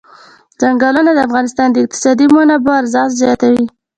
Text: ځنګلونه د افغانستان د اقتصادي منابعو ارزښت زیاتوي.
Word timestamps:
ځنګلونه 0.61 1.11
د 1.13 1.19
افغانستان 1.27 1.67
د 1.71 1.77
اقتصادي 1.85 2.25
منابعو 2.35 2.79
ارزښت 2.81 3.11
زیاتوي. 3.21 3.65